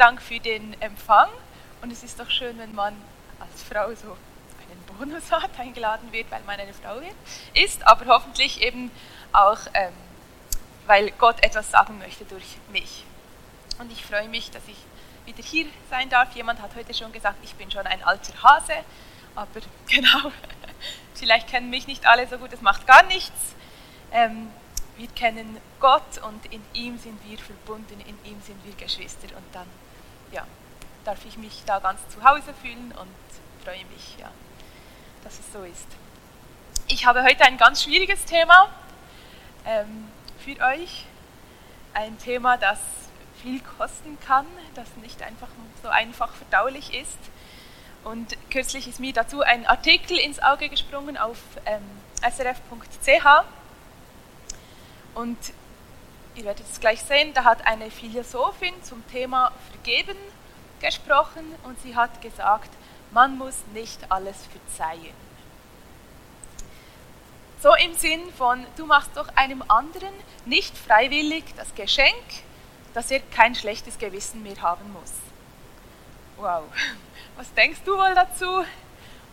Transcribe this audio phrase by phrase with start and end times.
[0.00, 1.28] Dank für den Empfang.
[1.82, 2.96] Und es ist doch schön, wenn man
[3.38, 4.16] als Frau so
[4.62, 7.02] einen Bonus hat, eingeladen wird, weil man eine Frau
[7.52, 8.90] ist, aber hoffentlich eben
[9.32, 9.92] auch, ähm,
[10.86, 13.04] weil Gott etwas sagen möchte durch mich.
[13.78, 14.78] Und ich freue mich, dass ich
[15.26, 16.34] wieder hier sein darf.
[16.34, 18.72] Jemand hat heute schon gesagt, ich bin schon ein alter Hase,
[19.34, 20.32] aber genau,
[21.12, 23.54] vielleicht kennen mich nicht alle so gut, das macht gar nichts.
[24.12, 24.50] Ähm,
[24.96, 29.44] wir kennen Gott und in ihm sind wir verbunden, in ihm sind wir Geschwister und
[29.52, 29.66] dann
[30.32, 30.46] ja,
[31.04, 34.30] darf ich mich da ganz zu Hause fühlen und freue mich, ja,
[35.24, 35.86] dass es so ist.
[36.88, 38.68] Ich habe heute ein ganz schwieriges Thema
[39.66, 40.08] ähm,
[40.44, 41.06] für euch.
[41.92, 42.78] Ein Thema, das
[43.42, 45.48] viel kosten kann, das nicht einfach
[45.82, 47.18] so einfach verdaulich ist.
[48.04, 51.82] Und kürzlich ist mir dazu ein Artikel ins Auge gesprungen auf ähm,
[52.22, 53.44] srf.ch.
[55.14, 55.38] Und
[56.34, 60.16] ihr werdet es gleich sehen, da hat eine Philosophin zum Thema Vergeben
[60.80, 62.70] gesprochen und sie hat gesagt,
[63.10, 65.30] man muss nicht alles verzeihen.
[67.60, 70.14] So im Sinn von, du machst doch einem anderen
[70.46, 72.24] nicht freiwillig das Geschenk,
[72.94, 75.12] dass er kein schlechtes Gewissen mehr haben muss.
[76.38, 76.64] Wow,
[77.36, 78.64] was denkst du wohl dazu?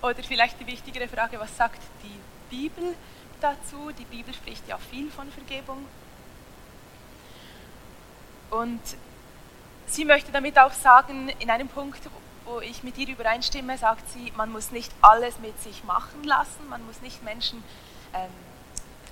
[0.01, 2.19] Oder vielleicht die wichtigere Frage, was sagt die
[2.55, 2.95] Bibel
[3.39, 3.91] dazu?
[3.97, 5.85] Die Bibel spricht ja viel von Vergebung.
[8.49, 8.81] Und
[9.87, 12.01] sie möchte damit auch sagen, in einem Punkt,
[12.45, 16.69] wo ich mit ihr übereinstimme, sagt sie, man muss nicht alles mit sich machen lassen,
[16.69, 17.63] man muss nicht Menschen
[18.13, 18.29] ähm,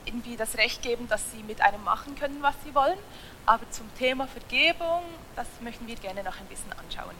[0.05, 2.97] irgendwie das Recht geben, dass sie mit einem machen können, was sie wollen.
[3.45, 5.03] Aber zum Thema Vergebung,
[5.35, 7.15] das möchten wir gerne noch ein bisschen anschauen.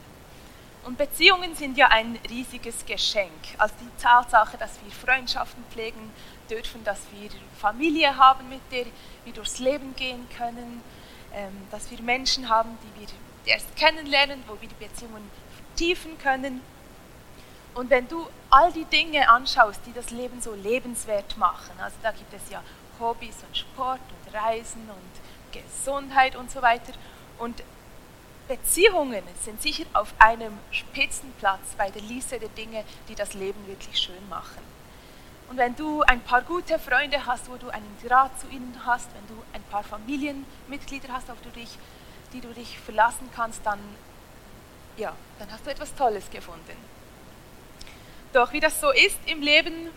[0.86, 3.32] Und Beziehungen sind ja ein riesiges Geschenk.
[3.58, 6.12] Also die Tatsache, dass wir Freundschaften pflegen
[6.50, 7.30] dürfen, dass wir
[7.60, 8.86] Familie haben, mit der
[9.24, 10.84] wir durchs Leben gehen können,
[11.72, 13.08] dass wir Menschen haben, die wir
[13.46, 16.62] erst kennenlernen, wo wir die Beziehungen vertiefen können.
[17.74, 22.12] Und wenn du all die Dinge anschaust, die das Leben so lebenswert machen, also da
[22.12, 22.64] gibt es ja
[23.00, 26.94] Hobbys und Sport und Reisen und Gesundheit und so weiter.
[27.38, 27.64] Und
[28.48, 33.98] Beziehungen sind sicher auf einem Spitzenplatz bei der Liste der Dinge, die das Leben wirklich
[33.98, 34.75] schön machen.
[35.50, 39.10] Und wenn du ein paar gute Freunde hast, wo du einen Draht zu ihnen hast,
[39.14, 41.78] wenn du ein paar Familienmitglieder hast, auf die, dich,
[42.34, 43.80] die du dich verlassen kannst, dann,
[44.98, 46.76] ja, dann hast du etwas Tolles gefunden.
[48.34, 49.90] Doch wie das so ist im Leben,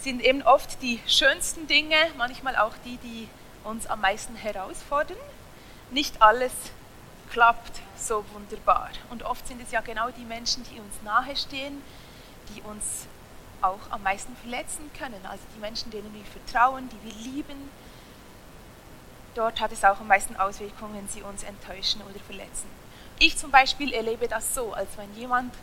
[0.00, 3.28] sind eben oft die schönsten Dinge, manchmal auch die, die
[3.64, 5.16] uns am meisten herausfordern.
[5.90, 6.52] Nicht alles
[7.30, 8.90] klappt so wunderbar.
[9.10, 11.82] Und oft sind es ja genau die Menschen, die uns nahestehen,
[12.54, 13.06] die uns
[13.64, 15.24] auch am meisten verletzen können.
[15.24, 17.70] Also die Menschen, denen wir vertrauen, die wir lieben.
[19.34, 22.68] Dort hat es auch am meisten Auswirkungen, wenn sie uns enttäuschen oder verletzen.
[23.18, 25.54] Ich zum Beispiel erlebe das so, als wenn jemand,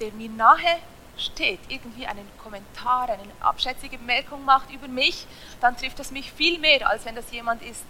[0.00, 0.78] der mir nahe
[1.16, 5.26] steht, irgendwie einen Kommentar, eine abschätzige Bemerkung macht über mich,
[5.60, 7.84] dann trifft das mich viel mehr, als wenn das jemand ist,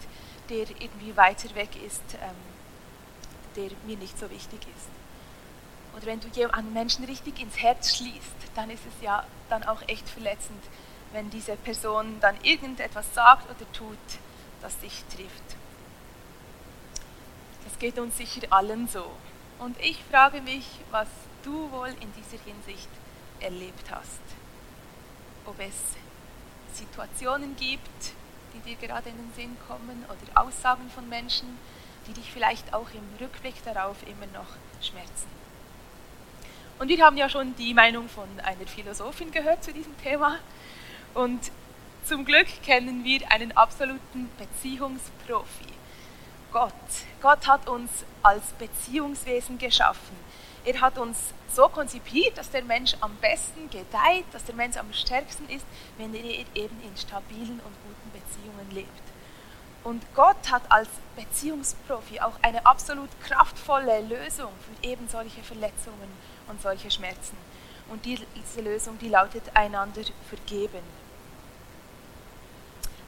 [0.49, 2.35] der irgendwie weiter weg ist, ähm,
[3.57, 5.00] der mir nicht so wichtig ist.
[5.97, 9.83] Oder wenn du einen Menschen richtig ins Herz schließt, dann ist es ja dann auch
[9.89, 10.63] echt verletzend,
[11.13, 13.99] wenn diese Person dann irgendetwas sagt oder tut,
[14.63, 15.57] das dich trifft.
[17.65, 19.11] Das geht uns sicher allen so.
[19.59, 21.09] Und ich frage mich, was
[21.43, 22.89] du wohl in dieser Hinsicht
[23.41, 24.21] erlebt hast.
[25.47, 25.75] Ob es
[26.73, 28.13] Situationen gibt,
[28.55, 31.59] die dir gerade in den Sinn kommen oder Aussagen von Menschen,
[32.07, 34.49] die dich vielleicht auch im Rückblick darauf immer noch
[34.81, 35.40] schmerzen.
[36.81, 40.39] Und wir haben ja schon die Meinung von einer Philosophin gehört zu diesem Thema.
[41.13, 41.53] Und
[42.07, 45.67] zum Glück kennen wir einen absoluten Beziehungsprofi.
[46.51, 46.73] Gott.
[47.21, 47.91] Gott hat uns
[48.23, 50.17] als Beziehungswesen geschaffen.
[50.65, 54.91] Er hat uns so konzipiert, dass der Mensch am besten gedeiht, dass der Mensch am
[54.95, 55.67] stärksten ist,
[55.99, 59.03] wenn er eben in stabilen und guten Beziehungen lebt.
[59.83, 66.11] Und Gott hat als Beziehungsprofi auch eine absolut kraftvolle Lösung für eben solche Verletzungen
[66.49, 67.37] und solche Schmerzen.
[67.89, 70.83] Und diese Lösung, die lautet einander vergeben.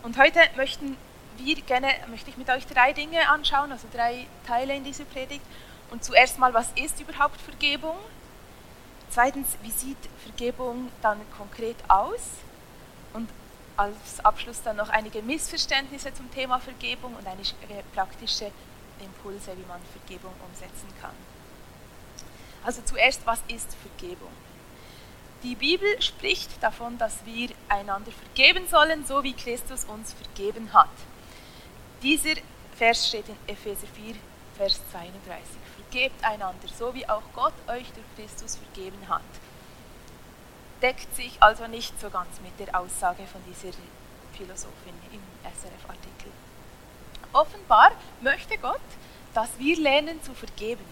[0.02, 0.96] Und heute möchten
[1.36, 5.44] wir gerne, möchte ich mit euch drei Dinge anschauen, also drei Teile in dieser Predigt.
[5.90, 7.96] Und zuerst mal, was ist überhaupt Vergebung?
[9.10, 12.22] Zweitens, wie sieht Vergebung dann konkret aus?
[13.12, 13.28] Und
[13.76, 17.50] als Abschluss dann noch einige Missverständnisse zum Thema Vergebung und einige
[17.94, 18.50] praktische
[19.00, 21.14] Impulse, wie man Vergebung umsetzen kann.
[22.64, 24.30] Also zuerst, was ist Vergebung?
[25.42, 30.90] Die Bibel spricht davon, dass wir einander vergeben sollen, so wie Christus uns vergeben hat.
[32.02, 32.34] Dieser
[32.76, 34.14] Vers steht in Epheser 4,
[34.56, 35.44] Vers 32.
[35.90, 39.22] Vergebt einander, so wie auch Gott euch durch Christus vergeben hat.
[40.82, 43.72] Deckt sich also nicht so ganz mit der Aussage von dieser
[44.36, 46.32] Philosophin im SRF-Artikel.
[47.32, 48.80] Offenbar möchte Gott,
[49.32, 50.84] dass wir lernen zu vergeben.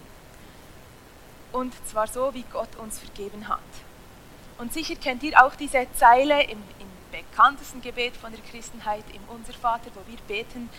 [1.51, 3.59] Und zwar so, wie Gott uns vergeben hat.
[4.57, 9.21] Und sicher kennt ihr auch diese Zeile im, im bekanntesten Gebet von der Christenheit, im
[9.35, 10.69] Unser Vater, wo wir beten,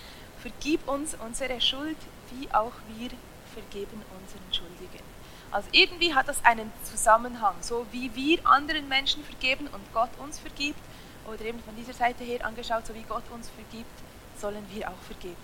[0.41, 1.99] vergib uns unsere Schuld,
[2.31, 3.11] wie auch wir
[3.53, 5.05] vergeben unseren Schuldigen.
[5.52, 10.38] Also irgendwie hat das einen Zusammenhang, so wie wir anderen Menschen vergeben und Gott uns
[10.38, 10.81] vergibt,
[11.26, 13.93] oder eben von dieser Seite her angeschaut, so wie Gott uns vergibt,
[14.40, 15.37] sollen wir auch vergeben.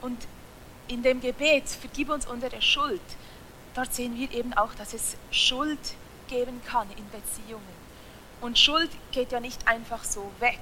[0.00, 0.26] Und
[0.86, 3.02] in dem Gebet, vergib uns unsere Schuld,
[3.74, 5.94] dort sehen wir eben auch, dass es Schuld
[6.28, 7.78] geben kann in Beziehungen.
[8.40, 10.60] Und Schuld geht ja nicht einfach so weg.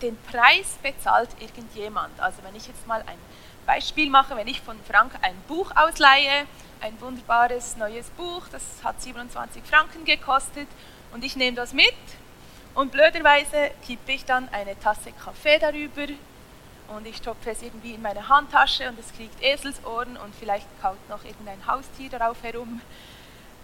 [0.00, 2.18] Den Preis bezahlt irgendjemand.
[2.20, 3.18] Also wenn ich jetzt mal ein
[3.68, 6.46] Beispiel mache, wenn ich von Frank ein Buch ausleihe,
[6.80, 10.68] ein wunderbares neues Buch, das hat 27 Franken gekostet
[11.12, 11.92] und ich nehme das mit
[12.74, 16.10] und blöderweise kippe ich dann eine Tasse Kaffee darüber
[16.96, 21.06] und ich stopfe es irgendwie in meine Handtasche und es kriegt Eselsohren und vielleicht kaut
[21.10, 22.80] noch irgendein Haustier darauf herum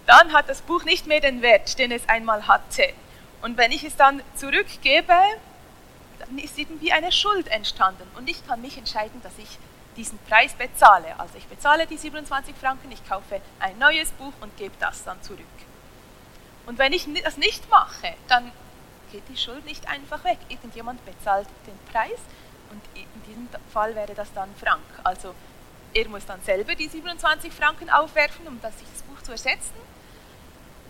[0.07, 2.93] dann hat das Buch nicht mehr den Wert, den es einmal hatte.
[3.41, 5.15] Und wenn ich es dann zurückgebe,
[6.19, 8.07] dann ist irgendwie eine Schuld entstanden.
[8.17, 9.59] Und ich kann mich entscheiden, dass ich
[9.97, 11.19] diesen Preis bezahle.
[11.19, 15.23] Also ich bezahle die 27 Franken, ich kaufe ein neues Buch und gebe das dann
[15.23, 15.41] zurück.
[16.67, 18.51] Und wenn ich das nicht mache, dann
[19.13, 20.39] geht die Schuld nicht einfach weg.
[20.49, 22.19] Irgendjemand bezahlt den Preis
[22.71, 24.83] und in diesem Fall wäre das dann Frank.
[25.05, 25.35] Also
[25.93, 29.75] er muss dann selber die 27 Franken aufwerfen, um das, sich das Buch zu ersetzen.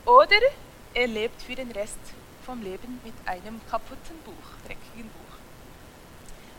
[0.06, 0.40] Oder
[0.94, 1.98] er lebt für den Rest
[2.44, 4.32] vom Leben mit einem kaputten Buch,
[4.66, 5.33] dreckigen Buch.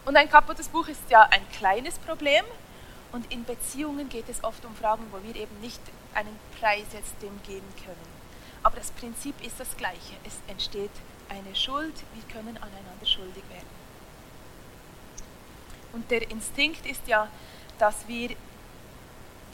[0.05, 2.45] Und ein kaputtes Buch ist ja ein kleines Problem
[3.11, 5.81] und in Beziehungen geht es oft um Fragen, wo wir eben nicht
[6.13, 8.15] einen Preis jetzt dem geben können.
[8.61, 10.15] Aber das Prinzip ist das gleiche.
[10.23, 10.91] Es entsteht
[11.29, 13.85] eine Schuld, wir können aneinander schuldig werden.
[15.93, 17.27] Und der Instinkt ist ja,
[17.79, 18.35] dass wir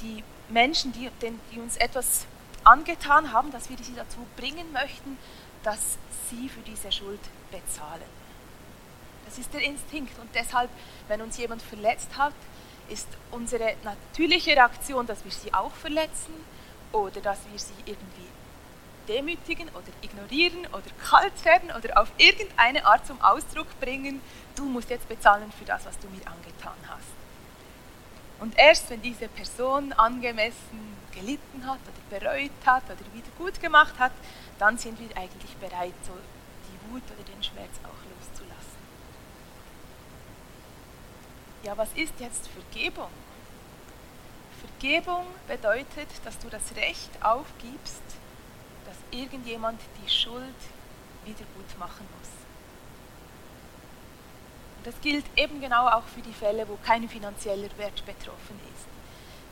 [0.02, 1.10] die Menschen, die,
[1.52, 2.26] die uns etwas
[2.64, 5.18] angetan haben, dass wir sie dazu bringen möchten,
[5.64, 5.98] dass
[6.30, 7.22] sie für diese Schuld
[7.52, 8.21] bezahlen.
[9.32, 10.70] Das ist der Instinkt und deshalb,
[11.08, 12.34] wenn uns jemand verletzt hat,
[12.90, 16.34] ist unsere natürliche Reaktion, dass wir sie auch verletzen
[16.92, 18.28] oder dass wir sie irgendwie
[19.08, 24.22] demütigen oder ignorieren oder kalt werden oder auf irgendeine Art zum Ausdruck bringen,
[24.56, 27.08] du musst jetzt bezahlen für das, was du mir angetan hast.
[28.42, 33.94] Und erst wenn diese Person angemessen gelitten hat oder bereut hat oder wieder gut gemacht
[33.98, 34.12] hat,
[34.60, 38.21] dann sind wir eigentlich bereit, so die Wut oder den Schmerz auch loszulassen.
[41.64, 43.10] Ja, was ist jetzt Vergebung?
[44.60, 48.02] Vergebung bedeutet, dass du das Recht aufgibst,
[48.86, 50.44] dass irgendjemand die Schuld
[51.24, 52.30] wieder gut machen muss.
[54.78, 58.88] Und das gilt eben genau auch für die Fälle, wo kein finanzieller Wert betroffen ist.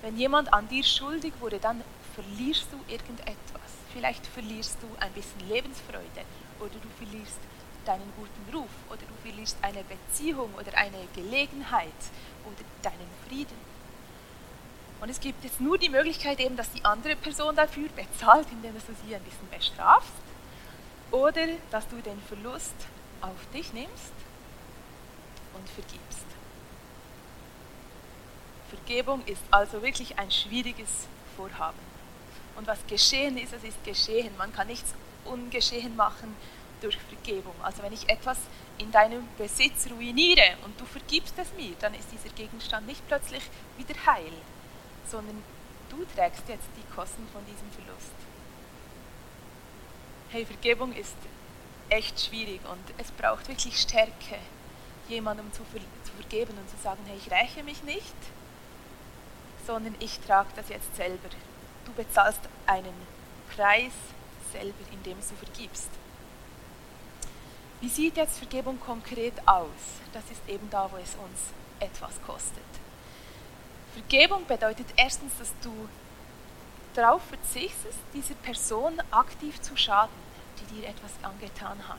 [0.01, 1.83] Wenn jemand an dir schuldig wurde, dann
[2.15, 3.61] verlierst du irgendetwas.
[3.93, 6.25] Vielleicht verlierst du ein bisschen Lebensfreude
[6.59, 7.37] oder du verlierst
[7.85, 11.87] deinen guten Ruf oder du verlierst eine Beziehung oder eine Gelegenheit
[12.45, 13.69] oder deinen Frieden.
[15.01, 18.73] Und es gibt jetzt nur die Möglichkeit eben, dass die andere Person dafür bezahlt, indem
[18.73, 20.11] du sie ein bisschen bestrafst
[21.11, 22.75] oder dass du den Verlust
[23.21, 24.13] auf dich nimmst
[25.53, 26.25] und vergibst.
[28.69, 31.79] Vergebung ist also wirklich ein schwieriges Vorhaben.
[32.55, 34.31] Und was geschehen ist, es ist geschehen.
[34.37, 34.93] Man kann nichts
[35.25, 36.35] ungeschehen machen
[36.81, 37.53] durch Vergebung.
[37.61, 38.37] Also wenn ich etwas
[38.77, 43.43] in deinem Besitz ruiniere und du vergibst es mir, dann ist dieser Gegenstand nicht plötzlich
[43.77, 44.31] wieder heil,
[45.07, 45.43] sondern
[45.89, 48.13] du trägst jetzt die Kosten von diesem Verlust.
[50.29, 51.15] Hey, Vergebung ist
[51.89, 54.37] echt schwierig und es braucht wirklich Stärke,
[55.07, 58.15] jemandem zu, ver zu vergeben und zu sagen, hey, ich räche mich nicht,
[59.65, 61.29] sondern ich trage das jetzt selber.
[61.85, 62.93] Du bezahlst einen
[63.55, 63.91] Preis
[64.51, 65.89] selber, indem du vergibst.
[67.81, 69.69] Wie sieht jetzt Vergebung konkret aus?
[70.11, 72.63] Das ist eben da, wo es uns etwas kostet.
[73.93, 75.71] Vergebung bedeutet erstens, dass du
[76.93, 80.13] darauf verzichtest, dieser Person aktiv zu schaden,
[80.59, 81.97] die dir etwas angetan hat.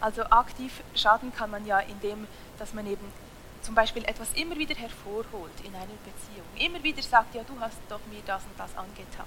[0.00, 2.26] Also aktiv schaden kann man ja, indem
[2.58, 3.12] dass man eben
[3.60, 7.78] zum Beispiel etwas immer wieder hervorholt in einer Beziehung, immer wieder sagt, ja, du hast
[7.88, 9.26] doch mir das und das angetan.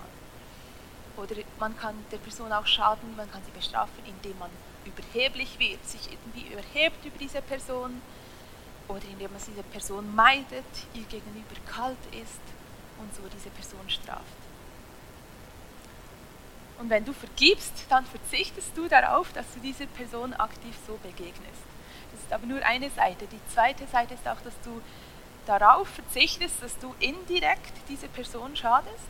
[1.16, 4.52] Oder man kann der Person auch schaden, man kann sie bestrafen, indem man
[4.88, 8.02] überheblich wird, sich irgendwie überhebt über diese Person.
[8.88, 12.40] oder indem man diese Person meidet, ihr gegenüber kalt ist
[13.00, 14.24] und so diese Person straft.
[16.80, 21.64] Und wenn du vergibst, dann verzichtest du darauf, dass du dieser Person aktiv so begegnest.
[22.12, 23.28] Das ist aber nur eine Seite.
[23.28, 24.82] Die zweite Seite ist auch, dass du
[25.46, 29.10] darauf verzichtest, dass du indirekt diese Person schadest,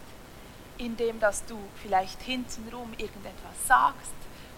[0.78, 4.14] indem dass du vielleicht hintenrum irgendetwas sagst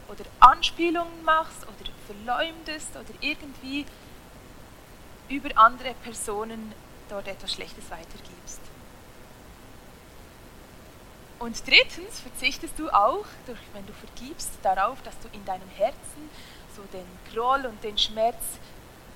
[0.10, 3.86] oder Anspielungen machst oder verleumdest oder irgendwie
[5.30, 6.74] über andere Personen
[7.10, 8.62] dort etwas Schlechtes weitergibst.
[11.40, 16.30] Und drittens verzichtest du auch, durch, wenn du vergibst, darauf, dass du in deinem Herzen
[16.76, 18.44] so den Groll und den Schmerz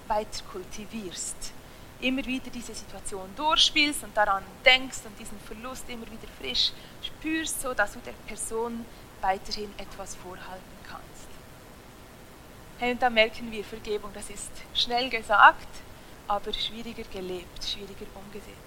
[0.08, 1.52] weiter kultivierst.
[2.04, 7.62] Immer wieder diese Situation durchspielst und daran denkst und diesen Verlust immer wieder frisch spürst,
[7.62, 8.86] so dass du der Person
[9.22, 11.30] weiterhin etwas vorhalten kannst.
[12.78, 15.68] Hey, und da merken wir, Vergebung, das ist schnell gesagt,
[16.28, 18.58] aber schwieriger gelebt, schwieriger umgesetzt.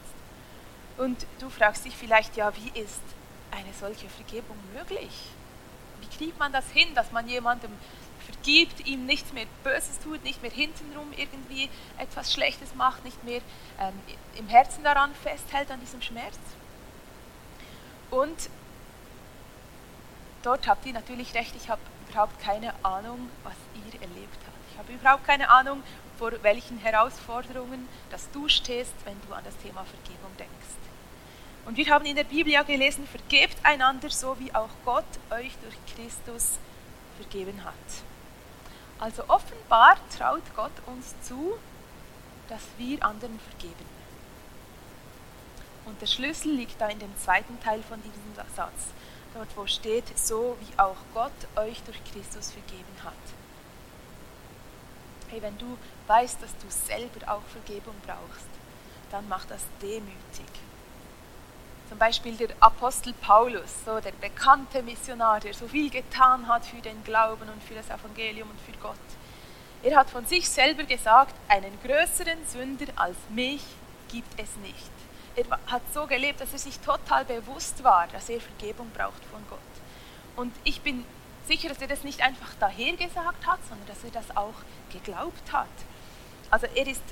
[0.97, 3.02] Und du fragst dich vielleicht, ja, wie ist
[3.50, 5.12] eine solche Vergebung möglich?
[6.00, 7.71] Wie kriegt man das hin, dass man jemandem
[8.26, 11.68] vergibt, ihm nichts mehr Böses tut, nicht mehr hintenrum irgendwie
[11.99, 13.40] etwas Schlechtes macht, nicht mehr
[13.80, 13.95] ähm,
[14.37, 16.38] im Herzen daran festhält, an diesem Schmerz?
[18.11, 18.50] Und
[20.42, 24.56] dort habt ihr natürlich recht, ich habe überhaupt keine Ahnung, was ihr erlebt habt.
[24.73, 25.83] Ich habe überhaupt keine Ahnung,
[26.18, 30.52] vor welchen Herausforderungen dass du stehst, wenn du an das Thema Vergebung denkst.
[31.66, 35.52] Und wir haben in der Bibel ja gelesen, vergebt einander, so wie auch Gott euch
[35.62, 36.59] durch Christus
[37.18, 37.75] vergeben hat.
[38.98, 41.58] Also offenbar traut Gott uns zu,
[42.48, 43.96] dass wir anderen vergeben.
[45.84, 48.88] Und der Schlüssel liegt da in dem zweiten Teil von diesem Satz,
[49.34, 53.12] dort wo steht, so wie auch Gott euch durch Christus vergeben hat.
[55.28, 55.76] Hey, wenn du
[56.06, 58.46] weißt, dass du selber auch Vergebung brauchst,
[59.10, 60.50] dann mach das demütig.
[61.88, 66.81] Zum Beispiel der Apostel Paulus, so der bekannte Missionar, der so viel getan hat für
[66.81, 68.97] den Glauben und für das Evangelium und für Gott.
[69.83, 73.62] Er hat von sich selber gesagt, einen größeren Sünder als mich
[74.11, 74.90] gibt es nicht.
[75.37, 79.45] Er hat so gelebt, dass er sich total bewusst war, dass er Vergebung braucht von
[79.49, 79.59] Gott.
[80.35, 81.05] Und ich bin
[81.47, 84.55] sicher, dass er das nicht einfach dahergesagt hat, sondern dass er das auch
[84.93, 85.69] geglaubt hat.
[86.50, 87.02] Also er ist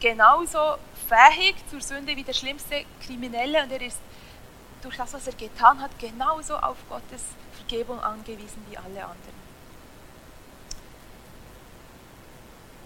[0.00, 0.76] genauso
[1.08, 4.00] fähig zur Sünde wie der schlimmste Kriminelle und er ist
[4.82, 9.48] durch das, was er getan hat, genauso auf Gottes Vergebung angewiesen wie alle anderen.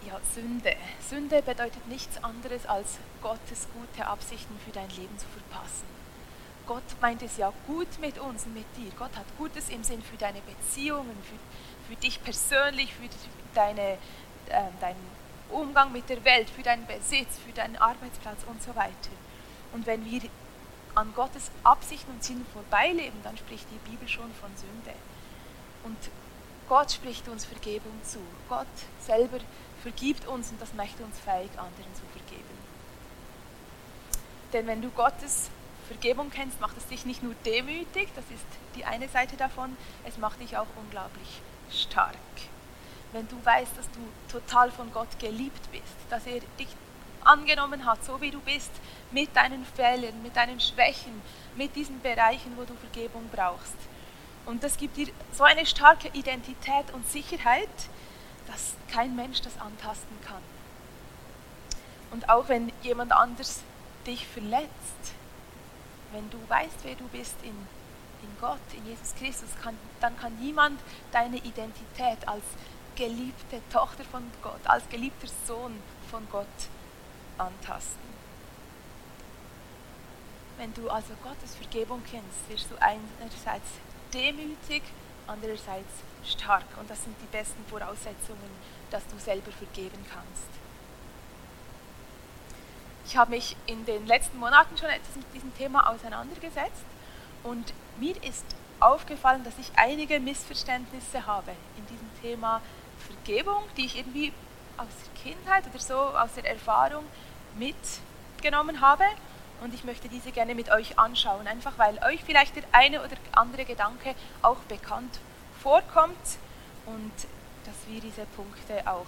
[0.06, 0.74] Ja, Sünde.
[1.08, 5.86] Sünde bedeutet nichts anderes als Gottes gute Absichten für dein Leben zu verpassen.
[6.66, 8.90] Gott meint es ja gut mit uns und mit dir.
[8.98, 13.08] Gott hat Gutes im Sinn für deine Beziehungen, für, für dich persönlich, für
[13.54, 13.98] deine,
[14.48, 15.21] äh, deinen
[15.52, 19.10] Umgang mit der Welt, für deinen Besitz, für deinen Arbeitsplatz und so weiter.
[19.72, 20.22] Und wenn wir
[20.94, 24.96] an Gottes Absichten und Zielen vorbeileben, dann spricht die Bibel schon von Sünde.
[25.84, 25.96] Und
[26.68, 28.18] Gott spricht uns Vergebung zu.
[28.48, 28.66] Gott
[29.00, 29.38] selber
[29.82, 32.62] vergibt uns und das möchte uns fähig, anderen zu vergeben.
[34.52, 35.50] Denn wenn du Gottes
[35.88, 40.18] Vergebung kennst, macht es dich nicht nur demütig, das ist die eine Seite davon, es
[40.18, 41.40] macht dich auch unglaublich
[41.70, 42.16] stark.
[43.12, 44.00] Wenn du weißt, dass du
[44.30, 46.68] total von Gott geliebt bist, dass er dich
[47.24, 48.70] angenommen hat, so wie du bist,
[49.10, 51.20] mit deinen Fehlern, mit deinen Schwächen,
[51.56, 53.76] mit diesen Bereichen, wo du Vergebung brauchst.
[54.46, 57.68] Und das gibt dir so eine starke Identität und Sicherheit,
[58.46, 60.42] dass kein Mensch das antasten kann.
[62.10, 63.60] Und auch wenn jemand anders
[64.06, 65.14] dich verletzt,
[66.12, 70.36] wenn du weißt, wer du bist in, in Gott, in Jesus Christus, kann, dann kann
[70.40, 70.78] niemand
[71.12, 72.44] deine Identität als
[72.96, 76.46] geliebte Tochter von Gott, als geliebter Sohn von Gott
[77.38, 78.12] antasten.
[80.58, 83.68] Wenn du also Gottes Vergebung kennst, wirst du einerseits
[84.12, 84.82] demütig,
[85.26, 85.92] andererseits
[86.24, 86.64] stark.
[86.78, 88.50] Und das sind die besten Voraussetzungen,
[88.90, 90.48] dass du selber vergeben kannst.
[93.04, 96.84] Ich habe mich in den letzten Monaten schon etwas mit diesem Thema auseinandergesetzt
[97.42, 98.44] und mir ist
[98.78, 102.60] aufgefallen, dass ich einige Missverständnisse habe in diesem Thema
[103.02, 104.32] Vergebung, die ich irgendwie
[104.76, 107.04] aus der Kindheit oder so, aus der Erfahrung
[107.56, 109.04] mitgenommen habe.
[109.62, 113.16] Und ich möchte diese gerne mit euch anschauen, einfach weil euch vielleicht der eine oder
[113.32, 115.20] andere Gedanke auch bekannt
[115.62, 116.38] vorkommt
[116.86, 117.12] und
[117.64, 119.06] dass wir diese Punkte auch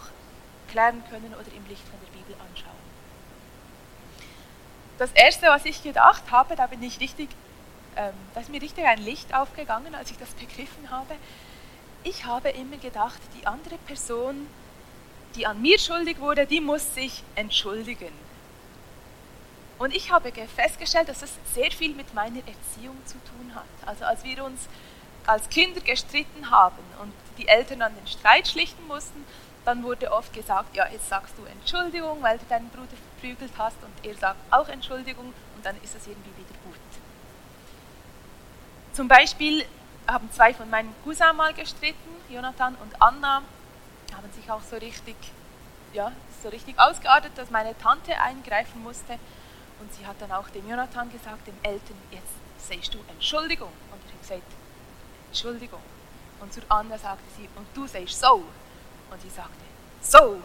[0.70, 2.84] klären können oder im Licht von der Bibel anschauen.
[4.98, 7.28] Das erste, was ich gedacht habe, da bin ich richtig,
[7.96, 11.16] ähm, da ist mir richtig ein Licht aufgegangen, als ich das begriffen habe.
[12.04, 14.46] Ich habe immer gedacht, die andere Person
[15.34, 18.12] die an mir schuldig wurde, die muss sich entschuldigen.
[19.78, 23.64] Und ich habe festgestellt, dass es sehr viel mit meiner Erziehung zu tun hat.
[23.86, 24.68] Also als wir uns
[25.26, 29.24] als Kinder gestritten haben und die Eltern dann den Streit schlichten mussten,
[29.64, 32.86] dann wurde oft gesagt, ja, jetzt sagst du Entschuldigung, weil du deinen Bruder
[33.18, 36.78] verprügelt hast und er sagt auch Entschuldigung und dann ist es irgendwie wieder gut.
[38.92, 39.64] Zum Beispiel
[40.06, 43.42] haben zwei von meinen Cousins mal gestritten, Jonathan und Anna,
[44.14, 45.16] haben sich auch so richtig,
[45.92, 49.18] ja, so richtig ausgeartet, dass meine Tante eingreifen musste
[49.80, 53.70] und sie hat dann auch dem Jonathan gesagt, den Eltern, jetzt sagst du Entschuldigung.
[53.90, 54.52] Und er hat gesagt,
[55.28, 55.80] Entschuldigung.
[56.40, 58.44] Und zur Anna sagte sie, und du sagst so.
[59.10, 59.52] Und sie sagte,
[60.00, 60.40] so.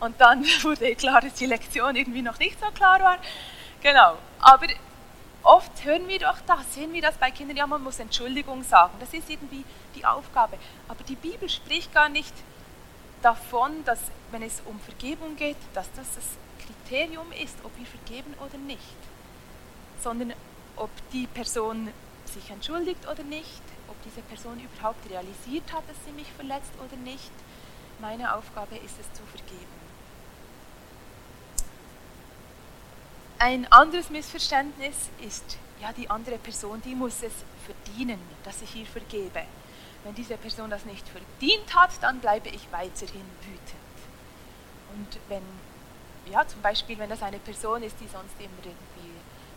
[0.00, 3.18] Und dann wurde klar, dass die Lektion irgendwie noch nicht so klar war.
[3.82, 4.16] Genau.
[4.40, 4.66] Aber
[5.42, 8.94] oft hören wir doch das, sehen wir das bei Kindern, ja, man muss Entschuldigung sagen.
[9.00, 9.64] Das ist irgendwie
[9.94, 10.58] die Aufgabe.
[10.88, 12.34] Aber die Bibel spricht gar nicht
[13.22, 16.24] davon, dass, wenn es um Vergebung geht, dass das das
[16.64, 18.82] Kriterium ist, ob wir vergeben oder nicht,
[20.00, 20.34] sondern
[20.76, 21.88] ob die Person
[22.24, 26.96] sich entschuldigt oder nicht, ob diese Person überhaupt realisiert hat, dass sie mich verletzt oder
[26.96, 27.32] nicht.
[28.00, 29.77] Meine Aufgabe ist es zu vergeben.
[33.40, 37.32] Ein anderes Missverständnis ist, ja, die andere Person, die muss es
[37.64, 39.44] verdienen, dass ich ihr vergebe.
[40.02, 43.78] Wenn diese Person das nicht verdient hat, dann bleibe ich weiterhin wütend.
[44.96, 45.42] Und wenn,
[46.32, 49.12] ja, zum Beispiel, wenn das eine Person ist, die sonst immer irgendwie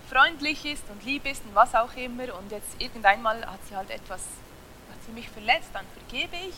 [0.08, 3.90] freundlich ist und lieb ist und was auch immer und jetzt irgendeinmal hat sie halt
[3.90, 4.22] etwas,
[4.92, 6.56] hat sie mich verletzt, dann vergebe ich.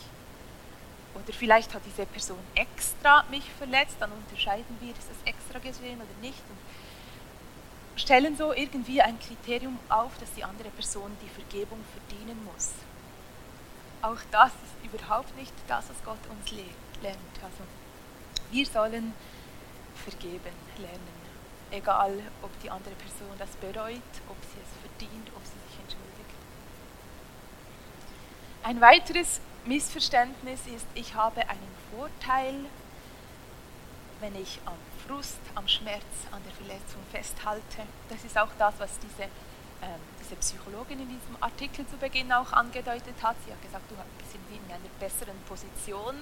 [1.16, 6.02] Oder vielleicht hat diese Person extra mich verletzt, dann unterscheiden wir, ist das extra gesehen
[6.02, 6.44] oder nicht.
[6.50, 6.58] Und
[7.96, 12.72] stellen so irgendwie ein Kriterium auf, dass die andere Person die Vergebung verdienen muss.
[14.02, 16.52] Auch das ist überhaupt nicht das, was Gott uns
[17.02, 17.18] lernt.
[17.42, 17.64] Also
[18.52, 19.14] wir sollen
[19.96, 21.24] vergeben lernen
[21.74, 26.36] egal ob die andere Person das bereut, ob sie es verdient, ob sie sich entschuldigt.
[28.62, 32.54] Ein weiteres Missverständnis ist, ich habe einen Vorteil,
[34.24, 37.84] wenn ich am Frust, am Schmerz, an der Verletzung festhalte.
[38.08, 42.54] Das ist auch das, was diese, ähm, diese Psychologin in diesem Artikel zu Beginn auch
[42.54, 43.36] angedeutet hat.
[43.46, 46.16] Sie hat gesagt, du bist in einer besseren Position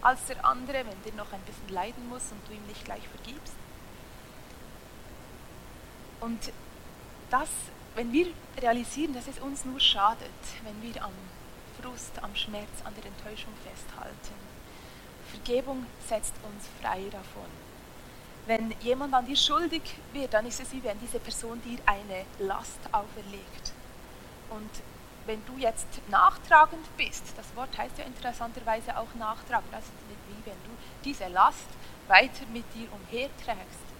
[0.00, 3.02] als der andere, wenn der noch ein bisschen leiden muss und du ihm nicht gleich
[3.08, 3.54] vergibst.
[6.20, 6.52] Und
[7.30, 7.48] das,
[7.96, 11.12] wenn wir realisieren, dass es uns nur schadet, wenn wir am
[11.80, 14.38] Frust, am Schmerz, an der Enttäuschung festhalten.
[15.30, 17.50] Vergebung setzt uns frei davon.
[18.46, 22.24] Wenn jemand an dir schuldig wird, dann ist es wie wenn diese Person dir eine
[22.38, 23.72] Last auferlegt.
[24.50, 24.70] Und
[25.26, 30.58] wenn du jetzt nachtragend bist, das Wort heißt ja interessanterweise auch nachtragend, also wie wenn
[30.64, 30.70] du
[31.04, 31.68] diese Last
[32.08, 33.90] weiter mit dir umherträgst,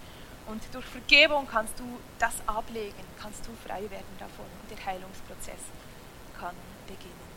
[0.47, 1.85] und durch Vergebung kannst du
[2.19, 5.61] das ablegen, kannst du frei werden davon und der Heilungsprozess
[6.37, 6.55] kann
[6.87, 7.30] beginnen.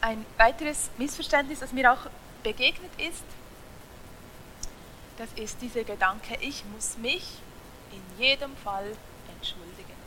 [0.00, 2.06] Ein weiteres Missverständnis, das mir auch
[2.42, 3.24] begegnet ist,
[5.16, 7.24] das ist dieser Gedanke, ich muss mich
[7.90, 8.96] in jedem Fall
[9.34, 9.98] entschuldigen.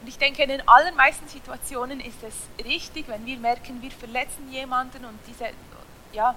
[0.00, 4.50] Und ich denke, in den allermeisten Situationen ist es richtig, wenn wir merken, wir verletzen
[4.52, 5.48] jemanden und diese,
[6.12, 6.36] ja,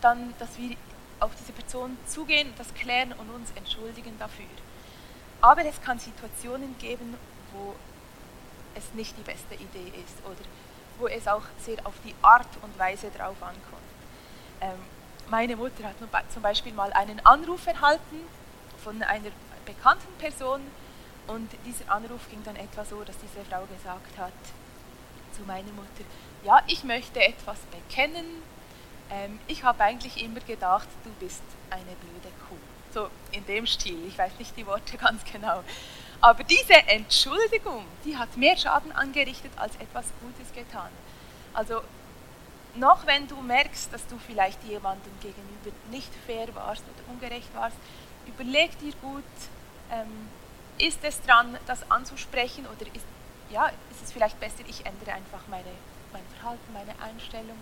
[0.00, 0.74] dann, dass wir
[1.20, 4.46] auf diese Person zugehen, das klären und uns entschuldigen dafür.
[5.42, 7.14] Aber es kann Situationen geben,
[7.52, 7.74] wo
[8.74, 10.44] es nicht die beste Idee ist oder
[10.98, 13.90] wo es auch sehr auf die Art und Weise drauf ankommt.
[14.60, 14.78] Ähm,
[15.28, 18.20] meine Mutter hat zum Beispiel mal einen Anruf erhalten
[18.82, 19.30] von einer
[19.64, 20.60] bekannten Person
[21.26, 24.32] und dieser Anruf ging dann etwa so, dass diese Frau gesagt hat
[25.32, 26.04] zu meiner Mutter,
[26.44, 28.26] ja, ich möchte etwas bekennen,
[29.10, 32.56] ähm, ich habe eigentlich immer gedacht, du bist eine blöde Kuh.
[32.92, 35.62] So in dem Stil, ich weiß nicht die Worte ganz genau.
[36.20, 40.90] Aber diese Entschuldigung, die hat mehr Schaden angerichtet als etwas Gutes getan.
[41.54, 41.80] Also
[42.74, 47.76] noch wenn du merkst, dass du vielleicht jemandem gegenüber nicht fair warst oder ungerecht warst,
[48.26, 49.24] überleg dir gut,
[49.90, 50.28] ähm,
[50.78, 53.04] ist es dran, das anzusprechen oder ist,
[53.50, 55.72] ja, ist es vielleicht besser, ich ändere einfach meine,
[56.12, 57.58] mein Verhalten, meine Einstellung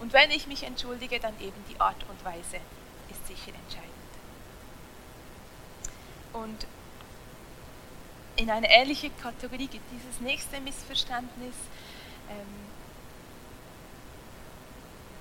[0.00, 2.56] und wenn ich mich entschuldige, dann eben die Art und Weise
[3.08, 3.92] ist sicher entscheidend.
[6.32, 6.66] Und
[8.36, 11.54] in eine ähnliche Kategorie gibt dieses nächste Missverständnis,
[12.30, 12.72] ähm,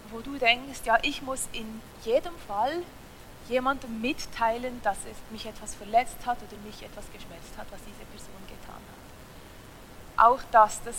[0.10, 2.84] wo du denkst, ja, ich muss in jedem Fall
[3.50, 8.06] jemandem mitteilen, dass es mich etwas verletzt hat oder mich etwas geschmerzt hat, was diese
[8.06, 10.32] Person getan hat.
[10.32, 10.96] Auch das, das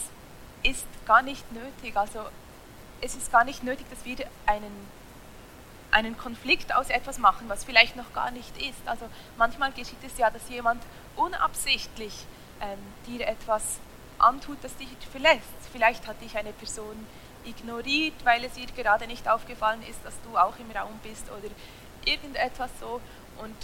[0.63, 1.97] ist gar nicht nötig.
[1.97, 2.21] Also
[3.01, 4.73] es ist gar nicht nötig, dass wir einen,
[5.93, 8.87] einen Konflikt aus etwas machen, was vielleicht noch gar nicht ist.
[8.87, 10.83] Also manchmal geschieht es ja, dass jemand
[11.17, 12.27] unabsichtlich
[12.61, 13.79] ähm, dir etwas
[14.19, 15.43] antut, das dich verlässt.
[15.71, 17.07] Vielleicht hat dich eine Person
[17.45, 21.49] ignoriert, weil es ihr gerade nicht aufgefallen ist, dass du auch im Raum bist oder
[22.05, 23.01] irgendetwas so.
[23.39, 23.57] Und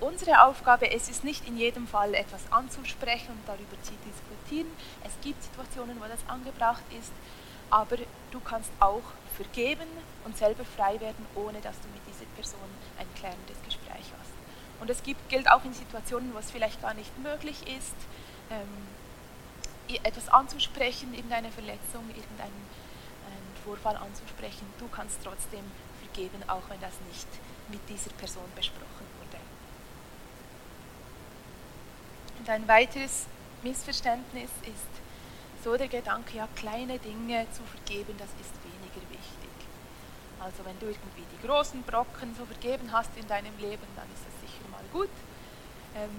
[0.00, 4.70] unsere Aufgabe es ist nicht in jedem Fall etwas anzusprechen und darüber zu diskutieren.
[5.04, 7.12] Es gibt Situationen, wo das angebracht ist,
[7.74, 7.96] aber
[8.30, 9.02] du kannst auch
[9.34, 9.88] vergeben
[10.24, 14.30] und selber frei werden, ohne dass du mit dieser Person ein klärendes Gespräch hast.
[14.80, 17.96] Und es gibt, gilt auch in Situationen, wo es vielleicht gar nicht möglich ist,
[18.52, 18.86] ähm,
[20.04, 22.68] etwas anzusprechen, irgendeine Verletzung, irgendeinen
[23.64, 24.66] Vorfall anzusprechen.
[24.78, 25.64] Du kannst trotzdem
[26.00, 27.26] vergeben, auch wenn das nicht
[27.70, 29.42] mit dieser Person besprochen wurde.
[32.38, 33.26] Und ein weiteres
[33.64, 35.03] Missverständnis ist
[35.64, 39.50] so der Gedanke, ja, kleine Dinge zu vergeben, das ist weniger wichtig.
[40.38, 44.22] Also wenn du irgendwie die großen Brocken so vergeben hast in deinem Leben, dann ist
[44.26, 45.08] das sicher mal gut.
[45.96, 46.10] Ähm,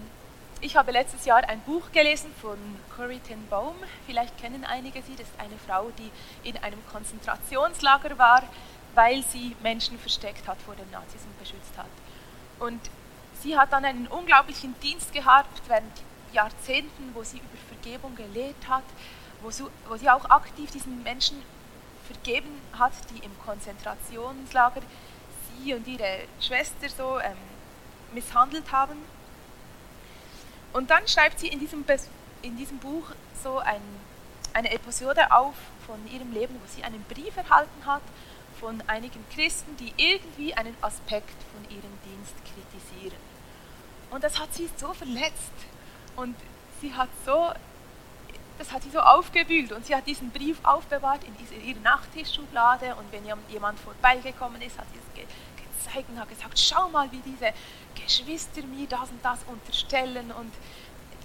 [0.61, 2.57] ich habe letztes Jahr ein Buch gelesen von
[2.95, 3.75] Corrie ten Boom.
[4.07, 5.11] Vielleicht kennen einige sie.
[5.11, 6.09] Das ist eine Frau, die
[6.47, 8.41] in einem Konzentrationslager war,
[8.95, 11.85] weil sie Menschen versteckt hat vor den Nazis und beschützt hat.
[12.59, 12.81] Und
[13.43, 18.83] sie hat dann einen unglaublichen Dienst gehabt während Jahrzehnten, wo sie über Vergebung gelehrt hat,
[19.41, 19.49] wo
[19.87, 21.41] wo sie auch aktiv diesen Menschen
[22.05, 24.81] vergeben hat, die im Konzentrationslager
[25.57, 27.37] sie und ihre Schwester so ähm,
[28.13, 28.97] misshandelt haben.
[30.73, 31.85] Und dann schreibt sie in diesem,
[32.41, 33.81] in diesem Buch so ein,
[34.53, 38.01] eine Episode auf von ihrem Leben, wo sie einen Brief erhalten hat
[38.59, 43.17] von einigen Christen, die irgendwie einen Aspekt von ihrem Dienst kritisieren.
[44.11, 45.53] Und das hat sie so verletzt
[46.15, 46.35] und
[46.81, 47.51] sie hat so,
[48.57, 52.95] das hat sie so aufgewühlt und sie hat diesen Brief aufbewahrt in, diese, ihrer Nachttischschublade
[52.95, 55.25] und wenn jemand vorbeigekommen ist, hat sie es ge
[55.85, 57.53] gezeigt und hat gesagt, schau mal, wie diese
[57.95, 60.51] Geschwister mir das und das unterstellen und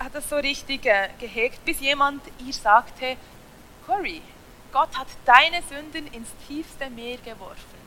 [0.03, 3.16] hat das so richtig äh, gehegt, bis jemand ihr sagte,
[3.87, 4.23] Cory,
[4.73, 7.81] Gott hat deine Sünden ins tiefste Meer geworfen.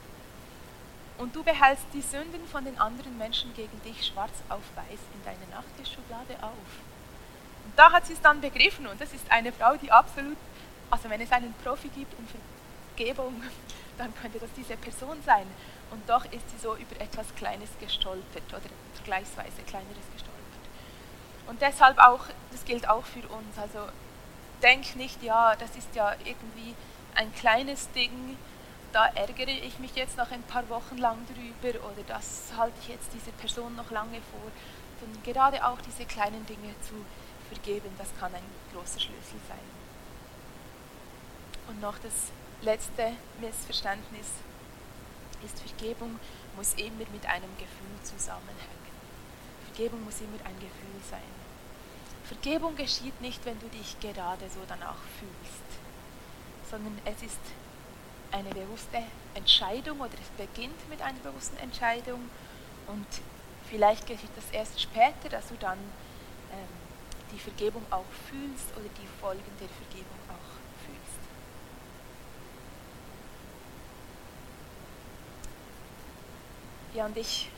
[1.18, 5.24] Und du behältst die Sünden von den anderen Menschen gegen dich schwarz auf weiß in
[5.24, 6.93] deine Nachttischschublade auf.
[7.76, 10.38] Da hat sie es dann begriffen und das ist eine Frau, die absolut,
[10.92, 12.28] also wenn es einen Profi gibt um
[12.96, 13.42] Vergebung,
[13.98, 15.48] dann könnte das diese Person sein.
[15.92, 18.62] Und doch ist sie so über etwas Kleines gestolpert oder
[18.96, 20.34] vergleichsweise Kleineres gestolpert.
[21.48, 23.88] Und deshalb auch, das gilt auch für uns, also
[24.62, 26.74] denk nicht, ja, das ist ja irgendwie
[27.16, 28.38] ein kleines Ding,
[28.92, 32.90] da ärgere ich mich jetzt noch ein paar Wochen lang drüber oder das halte ich
[32.90, 34.52] jetzt diese Person noch lange vor,
[35.00, 36.94] sondern gerade auch diese kleinen Dinge zu
[37.54, 39.60] vergeben, das kann ein großer Schlüssel sein.
[41.68, 44.28] Und noch das letzte Missverständnis
[45.44, 46.20] ist, Vergebung
[46.56, 48.84] muss immer mit einem Gefühl zusammenhängen.
[49.66, 51.44] Vergebung muss immer ein Gefühl sein.
[52.26, 55.64] Vergebung geschieht nicht, wenn du dich gerade so danach fühlst,
[56.70, 57.40] sondern es ist
[58.32, 59.04] eine bewusste
[59.36, 62.30] Entscheidung oder es beginnt mit einer bewussten Entscheidung
[62.88, 63.06] und
[63.70, 65.78] vielleicht geschieht das erst später, dass du dann
[67.34, 71.20] die Vergebung auch fühlst oder die Folgen der Vergebung auch fühlst.
[76.94, 77.50] Ja, und ich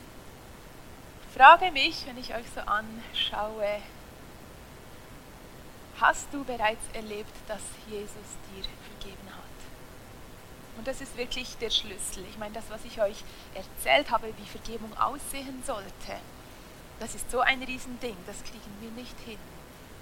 [1.34, 3.82] frage mich, wenn ich euch so anschaue,
[6.00, 8.12] hast du bereits erlebt, dass Jesus
[8.54, 9.42] dir vergeben hat?
[10.78, 12.24] Und das ist wirklich der Schlüssel.
[12.30, 16.20] Ich meine, das, was ich euch erzählt habe, wie Vergebung aussehen sollte,
[16.98, 19.38] das ist so ein Riesending, das kriegen wir nicht hin,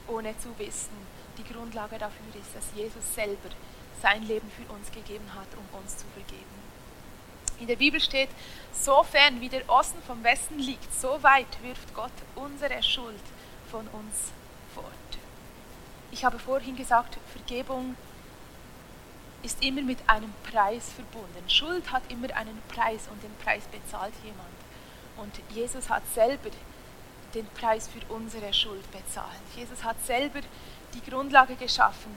[0.08, 0.96] ohne zu wissen,
[1.38, 3.50] die Grundlage dafür ist, dass Jesus selber
[4.02, 6.64] sein Leben für uns gegeben hat, um uns zu vergeben.
[7.60, 8.28] In der Bibel steht,
[8.72, 13.22] so fern wie der Osten vom Westen liegt, so weit wirft Gott unsere Schuld
[13.70, 14.32] von uns
[14.74, 14.84] fort.
[16.10, 17.96] Ich habe vorhin gesagt, Vergebung
[19.42, 21.48] ist immer mit einem Preis verbunden.
[21.48, 24.48] Schuld hat immer einen Preis und den Preis bezahlt jemand.
[25.16, 26.50] Und Jesus hat selber
[27.34, 29.40] den Preis für unsere Schuld bezahlt.
[29.56, 30.40] Jesus hat selber
[30.94, 32.12] die Grundlage geschaffen,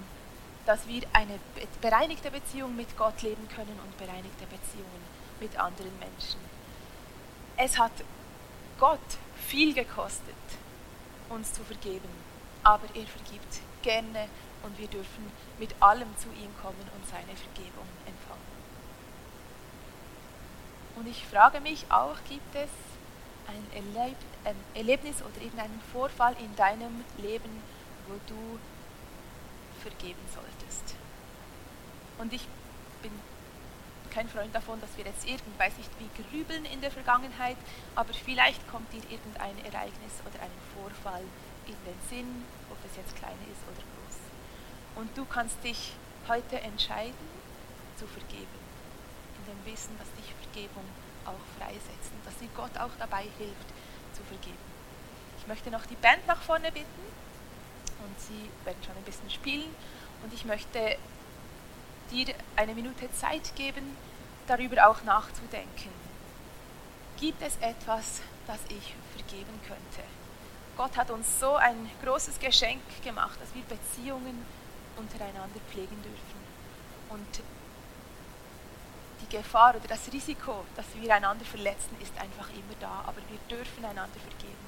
[0.65, 1.39] dass wir eine
[1.81, 5.03] bereinigte Beziehung mit Gott leben können und bereinigte Beziehungen
[5.39, 6.39] mit anderen Menschen.
[7.55, 7.91] Es hat
[8.79, 8.99] Gott
[9.47, 10.35] viel gekostet,
[11.29, 12.09] uns zu vergeben,
[12.63, 14.27] aber er vergibt gerne
[14.63, 18.57] und wir dürfen mit allem zu ihm kommen und seine Vergebung empfangen.
[20.97, 22.69] Und ich frage mich auch, gibt es
[23.47, 27.49] ein, Erlebnis oder irgendeinen Vorfall in deinem Leben,
[28.07, 28.59] wo du
[29.81, 30.95] vergeben solltest?
[32.17, 32.47] Und ich
[33.01, 33.11] bin
[34.09, 37.57] kein Freund davon, dass wir jetzt irgend, weiß nicht wie, grübeln in der Vergangenheit,
[37.95, 41.23] aber vielleicht kommt dir irgendein Ereignis oder ein Vorfall
[41.67, 44.17] in den Sinn, ob es jetzt klein ist oder groß.
[44.95, 45.93] Und du kannst dich
[46.27, 47.37] heute entscheiden,
[47.97, 48.59] zu vergeben,
[49.37, 50.85] in dem Wissen, dass dich Vergebung
[51.27, 53.69] auch freisetzt und dass dir Gott auch dabei hilft,
[54.13, 54.57] zu vergeben.
[55.39, 57.05] Ich möchte noch die Band nach vorne bitten
[58.03, 59.73] und sie werden schon ein bisschen spielen
[60.23, 60.97] und ich möchte
[62.11, 63.95] dir eine Minute Zeit geben,
[64.47, 65.91] darüber auch nachzudenken.
[67.19, 70.07] Gibt es etwas, das ich vergeben könnte?
[70.77, 74.45] Gott hat uns so ein großes Geschenk gemacht, dass wir Beziehungen
[74.95, 76.37] untereinander pflegen dürfen.
[77.09, 77.41] Und
[79.21, 83.39] die Gefahr oder das Risiko, dass wir einander verletzen, ist einfach immer da, aber wir
[83.49, 84.67] dürfen einander vergeben.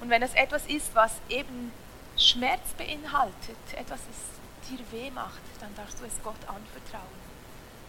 [0.00, 1.72] Und wenn es etwas ist, was eben
[2.16, 7.20] Schmerz beinhaltet, etwas, das dir weh macht, dann darfst du es Gott anvertrauen.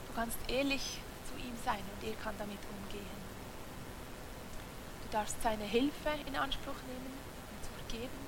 [0.07, 3.21] Du kannst ehrlich zu ihm sein und er kann damit umgehen.
[5.03, 7.13] Du darfst seine Hilfe in Anspruch nehmen,
[7.51, 8.19] um zu vergeben.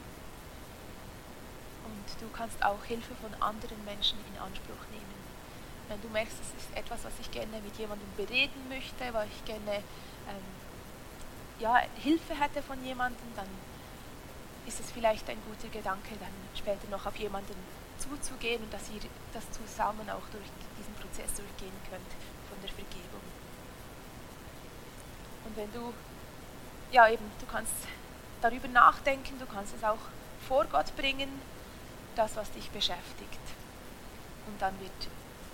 [1.85, 5.13] Und du kannst auch Hilfe von anderen Menschen in Anspruch nehmen.
[5.89, 9.45] Wenn du merkst, es ist etwas, was ich gerne mit jemandem bereden möchte, weil ich
[9.45, 9.77] gerne
[10.29, 10.45] ähm,
[11.59, 13.47] ja, Hilfe hätte von jemandem, dann
[14.65, 17.55] ist es vielleicht ein guter Gedanke, dann später noch auf jemanden
[17.97, 19.01] zuzugehen und dass ihr
[19.33, 20.47] das zusammen auch durch
[20.79, 22.11] diesen Prozess durchgehen könnt
[22.49, 23.21] von der Vergebung.
[25.45, 25.93] Und wenn du,
[26.91, 27.73] ja eben, du kannst
[28.41, 29.99] darüber nachdenken, du kannst es auch
[30.47, 31.29] vor Gott bringen,
[32.15, 33.39] das, was dich beschäftigt.
[34.47, 34.91] Und dann wird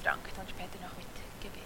[0.04, 1.08] Frank dann später noch mit
[1.42, 1.60] Gebet.